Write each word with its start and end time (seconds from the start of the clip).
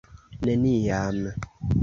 Neniam! 0.47 1.21